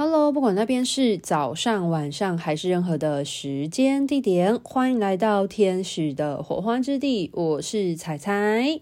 [0.00, 7.32] Hello，不管那边是早上、晚上还是任何的时间地点，欢迎来到天使的火花之地。
[7.34, 8.80] 我是彩彩。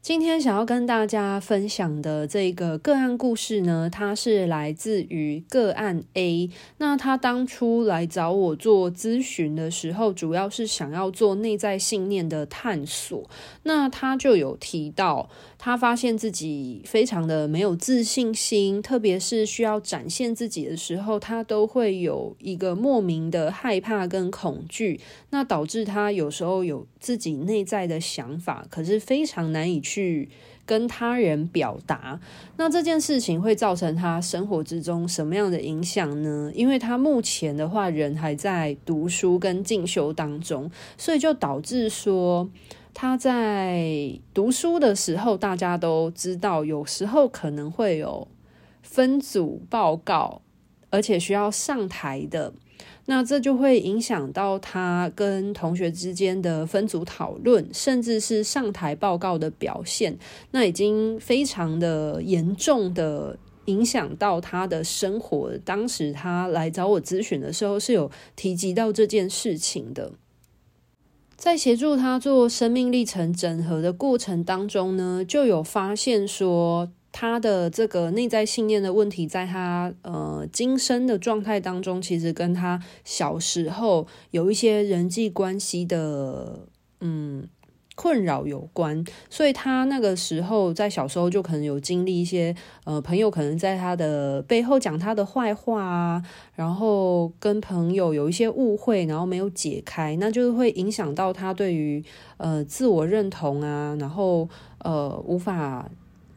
[0.00, 6.50] 今天想要跟大家分享的这个个案故事呢，它是来自于个案 A。
[6.78, 13.28] 那他当初来找我做咨询的时候，主要是想要做内在信念的探索。
[13.64, 15.28] 那他就有提到，
[15.58, 25.00] 他发现自己非常的没有自信心，特别是需要展现自己的时候，他都会有一个莫名的害怕跟恐惧。
[25.30, 30.28] 那导致他有时候有自己内在的想法，可是非常难以去
[30.64, 32.20] 跟他人表达。
[32.56, 36.52] 那这件事情会造成他生活之中什么样的影响呢？
[36.54, 42.48] 因为他目前的话，人还在读书跟进修当中，所以就导致说
[42.92, 48.26] 他在读书的时候，大家都知道，有时候可能会有
[48.82, 50.42] 分组报告，
[50.90, 52.52] 而且需要上台的。
[53.06, 60.18] 那这就会影响到他跟同学之间的分组讨论，甚至是上台报告的表现。
[60.50, 65.56] 那已经非常的严重的影响到他的生活。
[65.64, 70.12] 当时他来找我咨询的时候，是有提及到这件事情的。
[71.48, 76.90] 在协助他做生命历程整合的过程当中呢，就有发现说。
[77.10, 86.68] 他的这个内在信念的问题，在他呃今生的状态当中，其实跟他小时候有一些人际关系的
[87.00, 87.48] 嗯
[88.00, 92.54] 困扰有关，所以他那个时候在小时候就可能有经历一些
[92.84, 96.22] 呃朋友可能在他的背后讲他的坏话啊，
[96.54, 102.00] 然后跟朋友有一些误会，然后没有解开，那就是会影响到他对于
[102.36, 104.48] 呃自我认同啊，然后
[104.84, 105.90] 呃无法。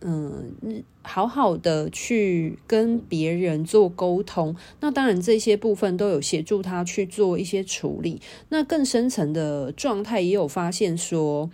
[0.03, 8.19] 嗯，好好的去跟别人做沟通，那当然这些部分都有协助他去做一些处理。
[8.49, 11.49] 那更深层的状态也有发现说，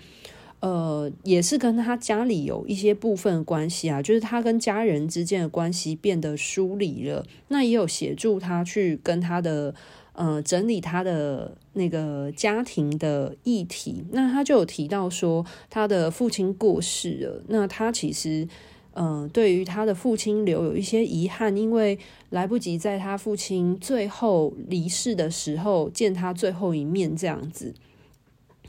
[0.61, 7.25] 呃，也是跟他家里有一些部分关系啊，就是他跟家人之间的关系变得疏离了。
[7.49, 9.75] 那也有协助他去跟他的。
[10.17, 17.43] 呃，整理他的那个家庭的议题，那他就有提到说，他的父亲过世了。
[17.49, 18.47] 那他其实，
[18.93, 21.99] 呃，对于他的父亲留有一些遗憾，因为
[22.31, 27.75] 来不及在他父亲最后离世的时候见他最后一面，这样子。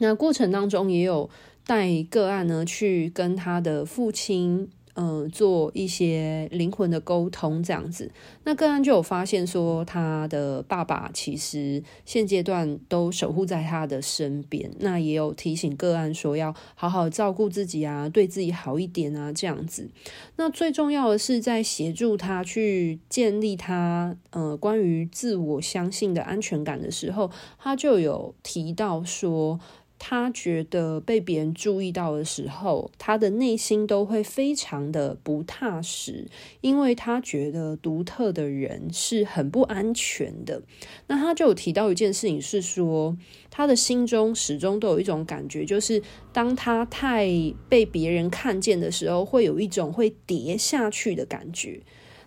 [0.01, 1.31] 那过程当中也有
[1.67, 4.69] 带个案呢，去跟他的父亲。
[5.01, 8.11] 嗯，做一些灵魂的沟通这样子，
[8.43, 14.69] 那个案就有发现说，他的爸爸其实现阶段都守护在他的身边。
[14.81, 19.89] 那也有提醒个案说，要好好照顾自己啊，对自己好一点啊，这样子。
[20.35, 29.61] 那最重要的是在协助他去建立他呃关于自我相信的安全感的时候，他就有提到说。
[29.99, 36.29] 他觉得被别人注意到的时候，他的内心都会非常的不踏实，
[36.61, 40.63] 因为他觉得独特的人是很不安全的。
[41.09, 43.17] 那他就有提到一件事情，是说
[43.51, 46.01] 他的心中始终都有一种感觉，就是
[46.33, 47.27] 当他太
[47.69, 51.83] 被别人看见的时候，会有一种会跌下去的感觉。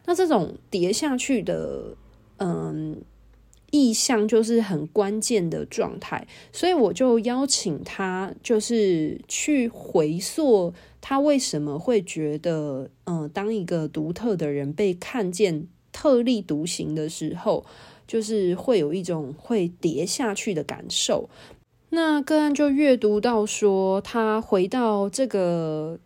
[0.05, 1.95] 那这种跌下去的，
[2.37, 3.01] 嗯。
[3.71, 17.65] 意向就是很关键的状态，所以我就邀请他，就是去回溯他为什么会觉得，嗯、当一个独特的人被看见特立独行的时候，
[18.05, 21.29] 就是会有一种会跌下去的感受。
[21.89, 25.99] 那个案就阅读到说，他回到这个。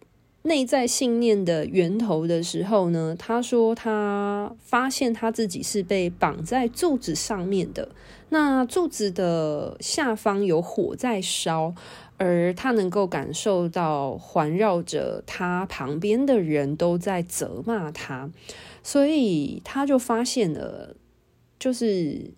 [0.45, 7.89] 内在信念的源头的时候呢，他说他发现他自己是被绑在柱子上面的，
[8.29, 11.73] 那柱子的下方有火在烧，
[12.17, 18.29] 而他能够感受到环绕着他旁边的人都在责骂他，
[18.83, 20.95] 所以他就发现了，
[21.57, 22.36] 就是。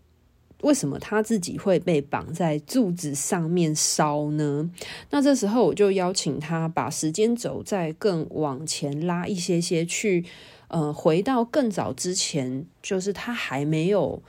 [0.62, 4.70] 为什么他自己会被绑在柱子上面烧呢？
[5.12, 10.26] 那这时候我就邀请他把时间轴再更往前拉一些些去，
[10.70, 14.22] 呃，回到更早之前，就是他还没有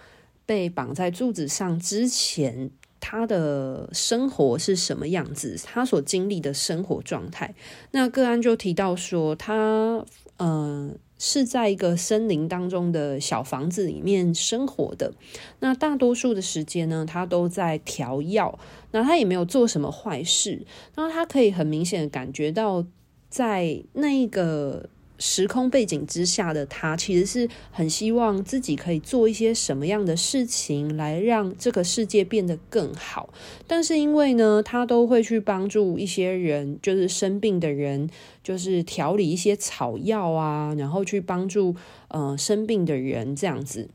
[0.44, 2.70] 被绑在柱子上之前，
[3.00, 5.58] 他的生活是什么样子？
[5.64, 7.54] 他所经历的生活状态。
[7.92, 10.04] 那个案就提到说，他
[10.36, 10.98] 嗯。
[11.18, 15.12] 是在一个森林当中的小房子里面生活的。
[15.60, 18.58] 那大多数的时间呢，他都在调药。
[18.92, 20.62] 那他也没有做什么坏事。
[20.94, 22.86] 那他可以很明显的感觉到，
[23.28, 24.88] 在那个
[25.18, 33.28] 时空背景之下的他，其实是很希望自己可以做一些什么样的事情来让这个世界变得更好。
[33.66, 38.08] 但是因为呢，他都会去帮助一些人，就是生病的人，
[38.48, 41.76] 就是调理一些草药啊，然后去帮助
[42.08, 43.90] 呃生病的人这样子。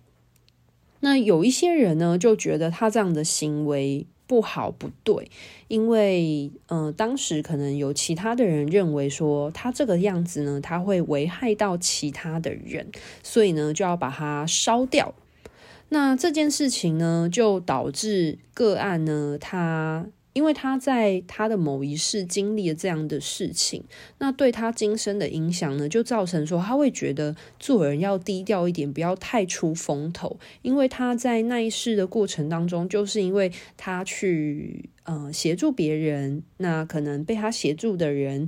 [0.99, 4.05] 那有一些人呢，就觉得他这样的行为。
[4.25, 5.29] 不好不对，
[5.67, 12.89] 因为嗯、呃，当时可能有其他的人认为说他这个样子呢，他会危害到其他的人，
[13.21, 15.13] 所以呢就要把它烧掉。
[15.89, 20.07] 那这件事情呢，就导致个案呢，他。
[20.33, 23.83] 因为他在他的某一世经历了这样的事情，
[24.17, 30.37] 那对他今生的影响呢，就造成说他会觉得做人要低调一点，不要太出风头。
[30.63, 38.47] 因为他在那一世的过程当中，就是因为他去呃协助别人，那可能被他协助的人，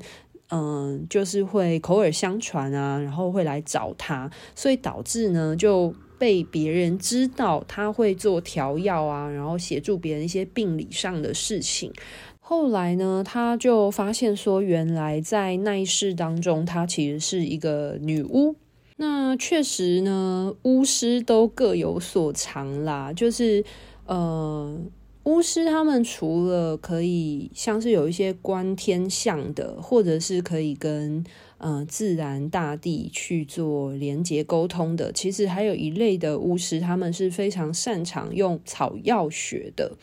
[0.49, 5.93] 嗯、就是会口耳相传啊，然后会来找他，所以导致呢就。
[6.17, 11.91] 被别人知道他会做调药啊，然后协助别人一些病理上的事情。
[12.39, 18.55] 后来呢，他就发现说，原来在那一世当中，他其实是一个女巫。
[18.97, 23.11] 那确实呢，巫师都各有所长啦。
[23.11, 23.63] 就是
[24.05, 24.79] 呃，
[25.23, 31.25] 巫师他们除了可以像是有一些观天象的，或者是可以跟。
[31.67, 39.97] 嗯、自然大地去做连接沟通的，其实还有一类的巫师，他们是非常擅长用草药学的。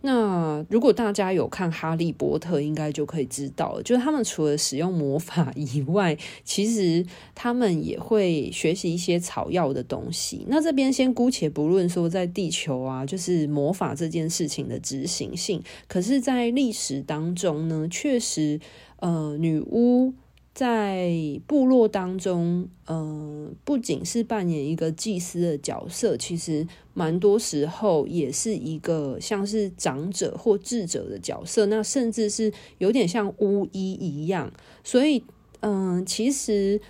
[0.00, 7.04] 那如果大家有看《哈利波特》，应该就可以知道，就是他们除了使用魔法以外，其实
[7.34, 10.46] 他们也会学习一些草药的东西。
[10.48, 18.58] 那这边先姑且不论说在地球啊，就是魔法这件事情的执行性，可是，在历史当中呢，确实，
[19.00, 20.14] 呃，女巫。
[20.56, 21.12] 在
[21.46, 34.50] 部落当中，嗯、不仅是扮演一个祭司的角色，其实蛮多时候也是一个像是长者或智者的角色，那甚至是有点像巫医一样。
[34.82, 35.22] 所以，
[35.60, 36.80] 嗯、其实，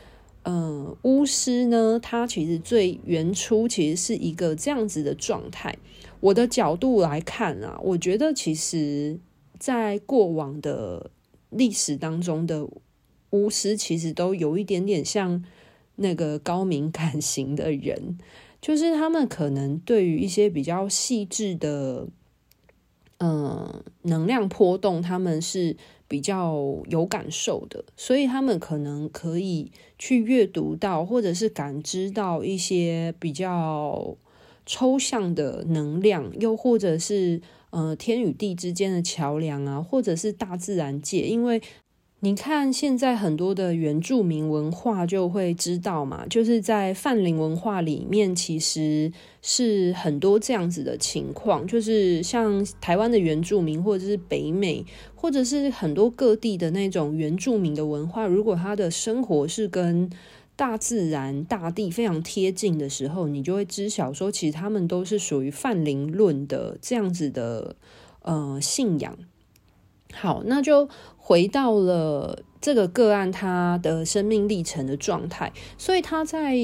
[0.44, 5.76] 嗯、巫师呢，他其实最原初其实是一个这样子的状态。
[6.20, 9.18] 我的角度来看啊，我觉得其实
[9.58, 11.10] 在过往的
[11.50, 12.64] 历史当中的。
[13.36, 15.44] 巫师其实都有一点点像
[15.96, 18.18] 那个高敏感型的人，
[18.60, 22.06] 就是他们可能对于一些比较细致的，
[23.18, 25.76] 嗯、能量波动，他们是
[26.08, 34.16] 比较有感受的，所以他们可能可以去阅读到，或者是感知到一些比较
[34.66, 37.40] 抽象的能量，又或者是
[37.70, 41.62] 呃天与地之间的桥梁啊，或者是大自然界，因为。
[42.20, 54.84] 你看，现在很多的原住民文化就会知道嘛，就是在泛灵文化里面，其实是很多这样子的情况，就是像台湾的原住民，或者是北美，
[55.14, 60.10] 或者是很多各地的那种原住民的文化，如果他的生活是跟
[60.56, 67.76] 大自然、大地非常贴近的时候，你就会知晓说，其实他们都是属于泛灵论的这样子的
[68.22, 69.18] 呃信仰。
[70.16, 70.88] 好，那就。
[71.28, 76.54] 回到了这个个案，他的生命历程的状态，所以他在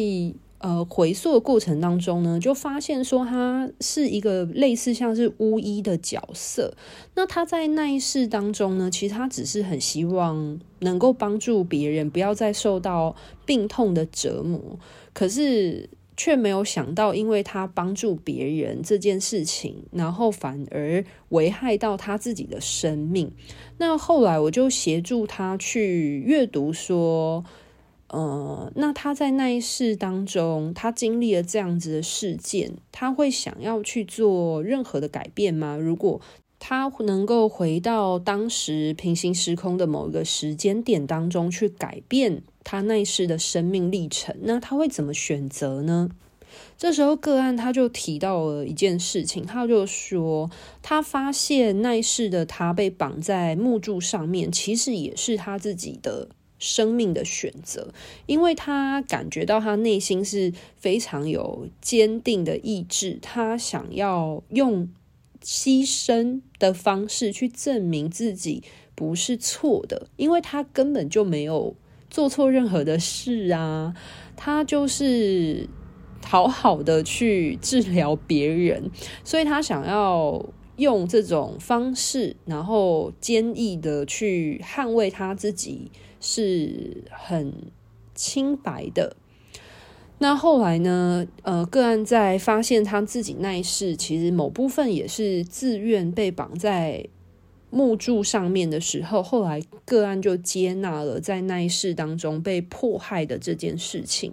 [0.58, 6.76] 呃回溯的过程当中呢，就发现说他是一个类似像是巫医的角色。
[7.16, 14.78] 那他在那一世当中呢，其实他只是很希望能够帮助别人，不要再受到病痛的折磨。
[15.12, 15.90] 可是。
[16.16, 23.32] 却没有想到，因为他帮助别人这件事情，然后反而危害到他自己的生命。
[23.78, 27.44] 那后来我就协助他去阅读，说，
[28.08, 35.76] 呃，那他在那一世当中，他经历了这样子的事件，他会想要去做任何的改变吗？
[35.76, 36.20] 如果
[36.64, 42.44] 他能够回到当时平行时空的某一个时间点当中去改变。
[42.62, 46.08] 他那一世的生命历程，那他会怎么选择呢？
[46.78, 50.48] 这时候个案他就提到了一件事情，他就说
[50.82, 56.28] 他发现那一世的他被绑在木柱上面，其实也是他自己的
[56.60, 57.92] 生命的选择，
[58.26, 64.88] 因为他感觉到他内心是非常有坚定的意志，他想要用
[65.42, 68.62] 牺牲的方式去证明自己
[68.94, 71.76] 不是错的，因为他根本就没有。
[72.10, 73.94] 做错任何的事啊，
[74.36, 75.66] 他就是
[76.22, 78.90] 好好的去治疗别人，
[79.24, 80.44] 所以他想要
[80.76, 87.54] 用这种方式，然后坚毅的去捍卫他自己，是很
[88.14, 89.16] 清白的。
[90.22, 91.26] 那后来呢？
[91.42, 97.04] 呃，个案在发现他自己那一世其实某部分也是自愿被绑在
[97.70, 104.30] 木柱上面的时候，后来个案就接纳了在那一世当中被迫害的这件事情。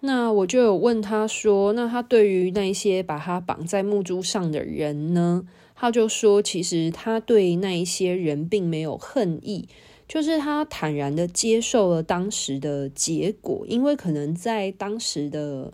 [0.00, 5.44] 那我就有问他说：“那他对于那些把他绑在木柱上的人呢？”
[5.76, 9.68] 他就说：“其实他对那一些人并没有恨意。”
[10.08, 15.72] 就是他坦然的接受了当时的结果，因为可能在当时的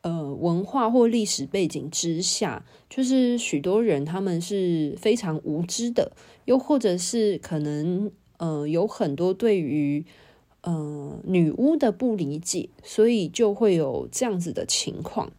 [0.00, 6.10] 呃文化或历史背景之下，就是许多人他们是非常无知的，
[6.46, 10.04] 又或者是可能呃有很多对于
[10.62, 15.30] 呃女巫的不理解，所以就会有这样子的情况。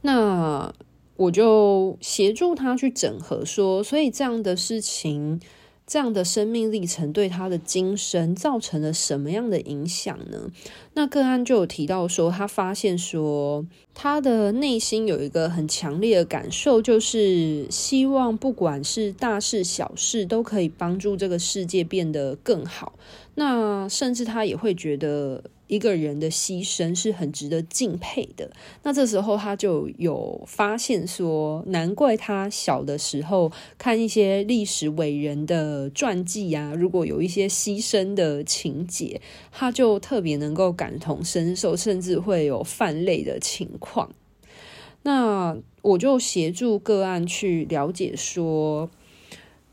[0.00, 0.74] 那
[1.16, 5.40] 我就协助他去整合说，所以这样的事情。
[5.88, 10.50] 这样的生命历程对他的精神造成了什么样的影响呢？
[10.92, 13.64] 那个案就有提到说，他发现说，
[13.94, 22.92] 他的内心有一个很强烈的感受，就是希望不管是大事小事，都可以帮助这个世界变得更好。
[23.36, 25.42] 那甚至他也会觉得。
[25.68, 28.50] 一个人的牺牲是很值得敬佩的。
[28.82, 39.20] 那这时候他就有发现说，难怪他小的时候看一些历史伟人的传记啊，如果有一些牺牲的情节，
[39.52, 44.10] 他就特别能够感同身受，甚至会有泛泪的情况。
[45.02, 48.90] 那我就协助个案去了解说。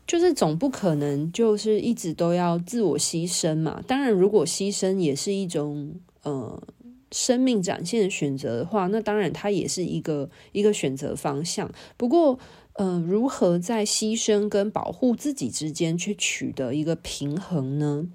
[0.06, 3.82] 就是总不可能就是一直都要自我牺牲嘛。
[3.86, 6.62] 当然，如果牺牲也是一种呃
[7.10, 11.70] 生命展现的选择的话，那当然它也是一个一个选择方向。
[11.96, 12.38] 不过，
[12.74, 18.06] 呃，如何在牺牲跟保护自己之间去取得一个平衡呢？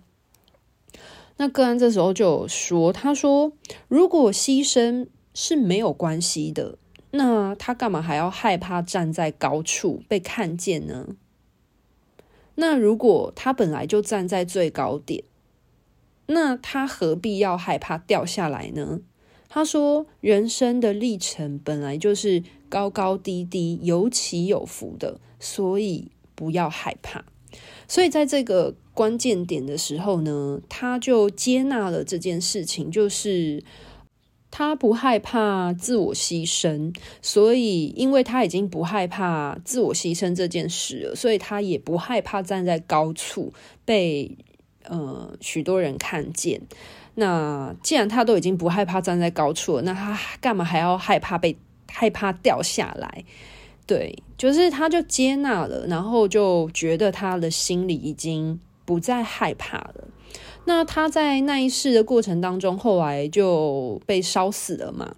[1.37, 3.53] 那个案这时候就有说，他说，
[3.87, 6.77] 如果牺牲是没有关系的，
[7.11, 11.07] 那他干嘛还要害怕站在高处被看见呢？
[12.55, 15.23] 那如果他本来就站在最高点，
[16.27, 18.99] 那他何必要害怕掉下来呢？
[19.49, 27.25] 他说：“人生的历程本来就是高高低低、有起有伏的，所以不要害怕。”
[27.87, 33.63] 所以在这个关键点的时候呢，他就接纳了这件事情，就是。
[34.51, 43.53] 他不害怕自我牺牲，所以因为他已经不害怕自我牺牲这件事了，所以他也不害怕站在高处
[43.85, 44.37] 被
[44.83, 46.61] 呃许多人看见。
[47.15, 51.57] 那既然他都已经不害怕站在高处了，那他干嘛还要害怕被
[51.89, 53.23] 害怕掉下来？
[53.87, 60.07] 对，就是他就接纳了，然后就觉得他的心里已经不再害怕了。
[60.65, 65.15] 那他在那一世的过程当中，后来就被烧死了嘛。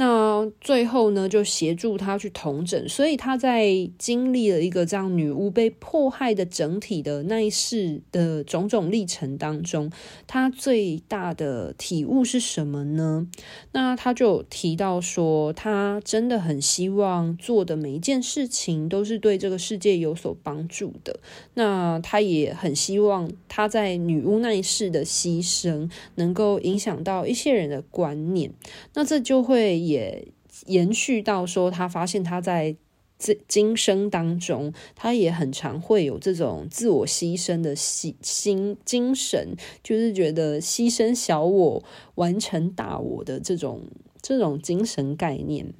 [0.00, 9.90] 那最后呢，就协助他去统整，所以他在经历了一个这样女巫被迫害的整体的那一世的种种历程当中，
[10.28, 13.26] 他最大的体悟是什么呢？
[13.72, 21.18] 那他就提到说，他真的很希望做的每一件事情都是对这个世界有所帮助的。
[21.54, 28.52] 那他也很希望他在女巫那一世的牺牲能够影响到一些人的观念。
[28.94, 29.87] 那这就会。
[29.88, 30.28] 也
[30.66, 32.76] 延续到说，他发现他在
[33.18, 41.82] 这今生当中，他也很常会有这种自我牺牲的心心精神，就是觉得牺牲小我
[42.14, 43.82] 完成大我的这种
[44.22, 45.74] 这种精神概念。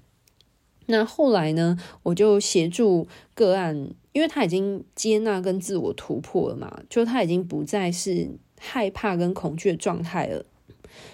[0.86, 10.44] 那后来呢，我就协助个案，因为他已经接纳跟自我突破了嘛，就他已经不再是害怕跟恐惧的状态了，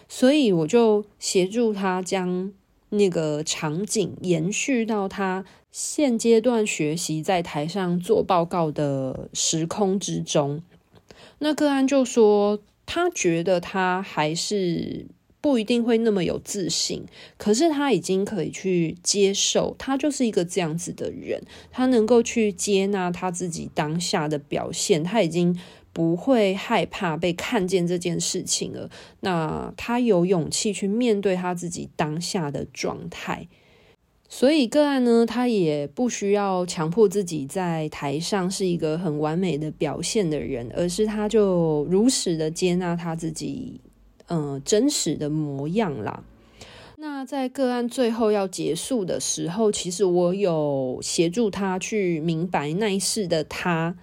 [0.09, 2.53] 所以我就协助他将。
[2.97, 10.63] 那个场景延续到他现阶段学习在台上做报告的时空之中，
[11.39, 15.07] 那个案就说，他觉得他还是
[15.41, 17.05] 不一定会那么有自信，
[17.37, 25.59] 可是他已经可以去接受，他就是一个这样子的人，他能够去接纳他自己当下的表现，他已经。
[25.95, 28.91] 不会害怕被看见这件事情了。
[29.21, 33.49] 那他有勇气去面对他自己当下的状态，
[34.29, 43.81] 所以个案呢，他也不需要强迫自己在台上是一个很完美的表现的人，而是他就如实的接纳他自己，
[44.27, 46.25] 嗯、真实的模样啦。
[46.97, 53.95] 那在个案最后要结束的时候，其实我有协助他去明白那一世的他。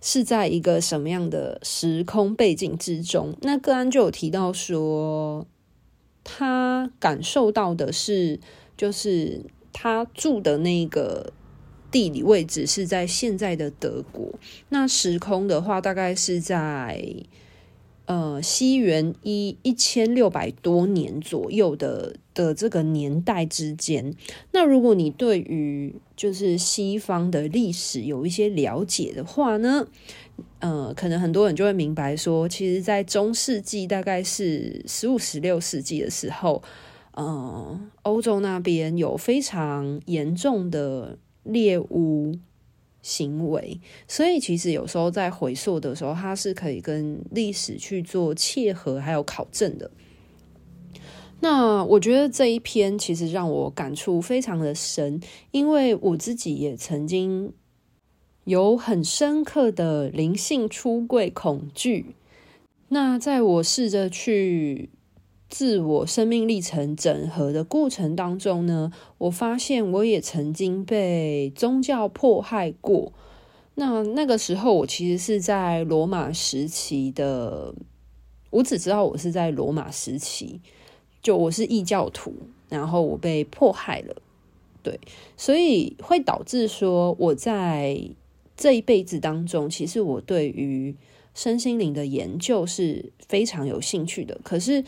[0.00, 3.34] 是在一个什么样的时空背景之中。
[3.42, 5.46] 那个案就有提到说，
[6.24, 8.40] 他感受到的是，
[8.76, 11.32] 就是他住的那个
[11.90, 14.38] 地理位置是在现在的德国。
[14.68, 17.04] 那时空的话，大概是在。
[18.10, 24.14] 呃，西元一一千六百多年左右的的这个年代之间，
[24.52, 29.84] 那如果你对于就是西方的历史有一些了解的话呢，
[30.60, 36.62] 呃，可能很多人就会明白说，其实，在中世纪大概是十五、十六世纪的时候，
[37.14, 42.38] 呃，欧洲那边有非常严重的猎巫。
[43.00, 49.90] 行为，所以其实有时候在回溯的时候，它是可以跟历史去做切合，还有考证的。
[51.40, 57.52] 那我觉得这一篇其实让我感触非常的深，因为我自己也曾经
[58.44, 62.14] 有很深刻的灵性出柜恐惧。
[62.88, 64.90] 那在我试着去。
[65.50, 73.14] 自我生命历程整合的过程当中呢，我发现我也曾经被宗教迫害过。
[73.76, 77.74] 那那个时候，我其实是在罗马时期的，
[78.50, 80.60] 我只知道我是在罗马时期，
[81.28, 82.32] 就我是异教徒，
[82.70, 84.16] 然后我被迫害了，
[84.82, 84.98] 对，
[85.36, 88.00] 所以会导致说我在
[88.56, 90.96] 这一辈子当中，其实我对于
[91.34, 94.82] 身心灵的研究是非常有兴趣的，可是。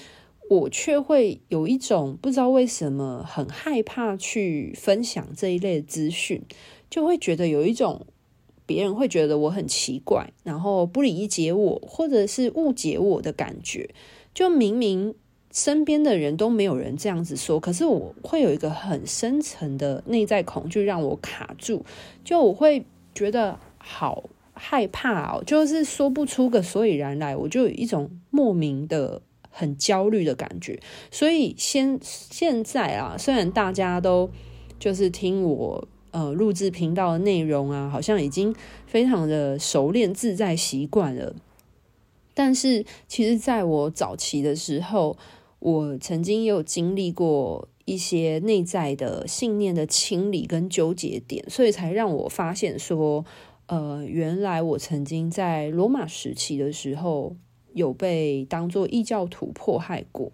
[0.48, 6.42] 我却会有一种不知道为什么很害怕去分享这一类的资讯，
[6.90, 8.04] 就会觉得有一种
[8.66, 13.90] 别人会觉得我很奇怪，然后不理解我，或者是误解我的感觉。
[14.34, 15.14] 就明明
[15.52, 21.84] 身边的人都没有人这样子说，可是我会有一个很深层的内在恐惧让我卡住，
[22.24, 29.22] 就我会觉得好害怕哦，就是说不出个所以然来，我就有一种莫名的。
[29.52, 30.78] 很焦虑的感觉，
[31.10, 34.30] 所以现现在啊，虽然大家都
[34.78, 38.54] 就是听我呃录制频道的内容啊，好像已经
[38.86, 41.34] 非常的熟练自在习惯了，
[42.32, 45.16] 但是其实在我早期的时候，
[45.60, 53.24] 我曾经也有经历过一些内在的信念的清理跟纠结点，所以才让我发现说，
[53.66, 57.36] 呃，原来我曾经在罗马时期的时候。
[57.72, 60.32] 有被当作异教徒迫害过。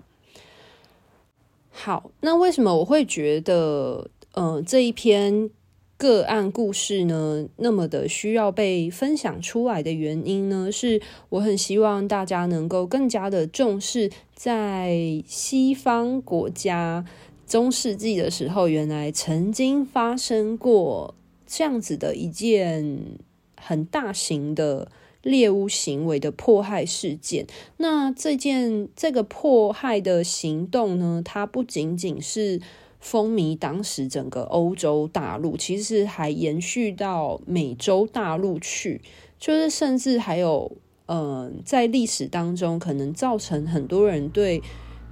[1.70, 5.50] 好，那为什么我会觉得，呃，这一篇
[5.98, 10.70] 个案故事呢，那么的需要被分享出来的原因呢？
[10.70, 17.04] 是我很希望大家能够更加的重视，在西方国家
[17.46, 21.14] 中世纪的时候，原来曾经发生过
[21.46, 23.18] 这样子的一件
[23.56, 24.90] 很大型的。
[25.22, 32.60] 猎巫行为的迫害事件，那这件这个迫害的行动呢，它不仅仅是
[33.06, 39.00] 风靡当时整个欧洲大陆，其实还延续到美洲大陆去，
[39.38, 40.72] 就是甚至还有，
[41.06, 44.60] 嗯、在历史当中可能造成很多人对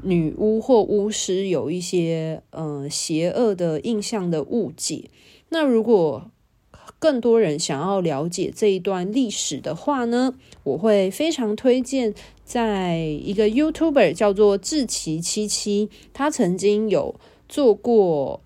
[0.02, 5.04] 女巫或巫师有一些呃邪恶的印象的误解。
[5.50, 6.32] 那如果
[6.98, 12.12] 更多人想要了解这一段历史的话呢，我会非常推荐
[12.44, 17.14] 在一个 YouTuber 叫做志奇七七，他曾经有
[17.54, 18.40] 做过。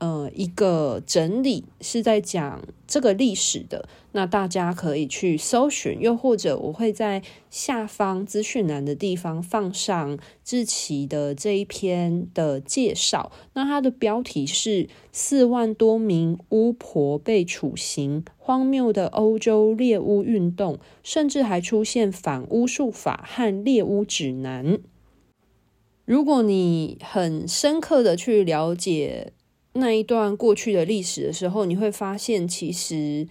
[0.00, 13.32] 呃，一个整理是在讲这个历史的，那大家可以去搜寻，又或者我会在下方资讯栏的地方放上志奇的这一篇的介绍。
[13.54, 24.78] 那它的标题是“四万多名巫婆被处刑，荒谬的欧洲猎巫运动，甚至还出现反巫术法和猎巫指南”。
[26.08, 29.34] 如果你很深刻的去了解。
[29.74, 33.28] 那一段过去的历史的时候，你会发现，其实，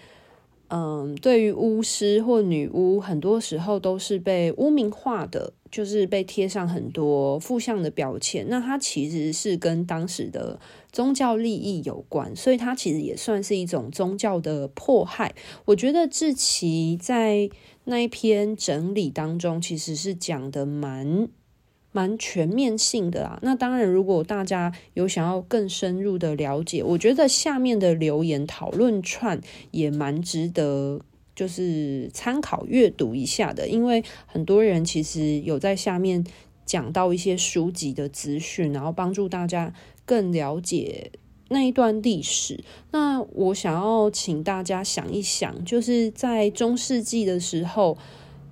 [0.70, 8.46] 嗯，对于巫师或女巫，很多时候都是被污名化的，就是被贴上很多负向的标签。
[8.48, 10.58] 那它其实是跟当时的
[10.94, 15.36] 宗教利益有关，所以它其实也算是一种宗教的迫害。
[15.66, 17.50] 我觉得志奇在
[17.86, 21.28] 那一篇整理当中，其实是讲的蛮。
[21.98, 31.02] 蛮全面性的啊，那当然，如果大家有想要更深入的了解，我觉得下面的留言讨论串也蛮值得，
[31.36, 33.68] 就是参考阅读一下的。
[33.68, 36.24] 因为很多人其实有在下面
[36.68, 39.74] 讲到一些书籍的资讯，然后帮助大家
[40.06, 41.10] 更了解
[41.50, 42.64] 那一段历史。
[42.92, 47.98] 那我想要请大家想一想，就是在中世纪的时候，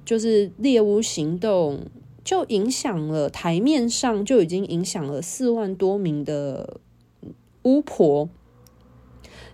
[0.03, 1.81] 就是猎巫行动
[2.25, 6.81] 就影响了台面上就已经影响了四万多名的
[7.63, 8.27] 巫婆。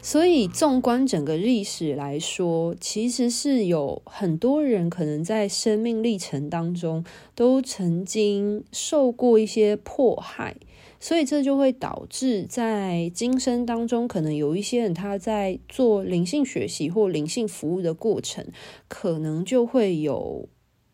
[0.03, 7.05] 所以，纵观整个历史来说，其实是有很多人可能在生命历程当中
[7.35, 10.55] 都曾经受过一些迫害，
[10.99, 18.47] 所以这就会导致在今生当中，可能有一些人他在做灵性学习或灵性服务的过程，
[18.87, 20.49] 可能就会有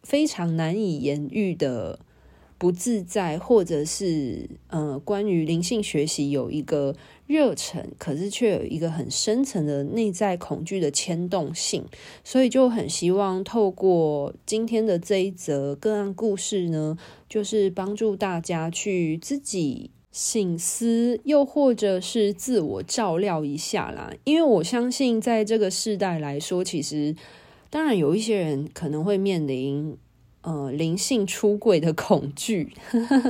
[0.07, 1.99] 非常难以言喻的
[2.57, 6.95] 不自在，或者是呃，关于灵性学习有一个。
[7.27, 11.83] 热忱，可是却有一个很深层的内在恐惧的牵动性，
[12.23, 24.13] 所以就很希望透过今天的这一则个案故事呢，就是帮助大家去自己省思，又或者是自我照料一下啦。
[24.23, 27.13] 因为我相信，在这个世代来说，其实
[27.69, 29.97] 当然有一些人可能会面临。
[30.43, 32.71] 呃，灵性出柜的恐惧，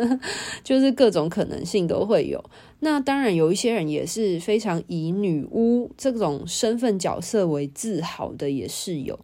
[0.63, 2.43] 就是各种可能性都会有。
[2.82, 9.19] 那当然，有一些人也是非常以女巫这种身份角色为自豪的，也是有。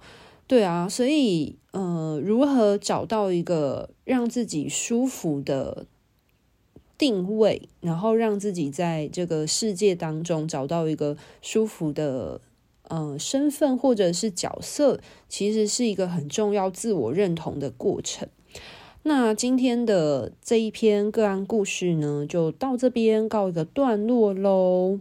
[0.47, 5.85] 对啊，所以呃，如何找到一个让自己舒服的
[6.97, 12.41] 定位，然后让自己在这个世界当中找到一个舒服的。
[12.89, 18.27] 呃，身份或者是角色，其实是一个很重要自我认同的过程。
[19.03, 24.99] 那今天的这一篇个案故事呢，就到这边告一个段落喽。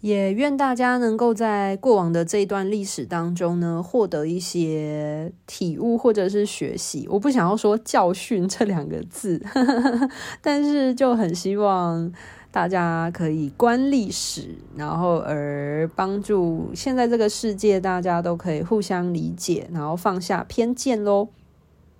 [0.00, 7.06] 也愿大家能够在过往的这一段历史当中呢，获得一些体悟或者是学习。
[7.10, 9.42] 我不想要说教训这两个字，
[10.40, 12.12] 但是就很希望。
[12.56, 21.28] 大家可以观历史，然后而帮助现在这个世界，大家都可以互相理解，然后放下偏见喽。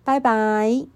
[0.03, 0.96] 拜拜。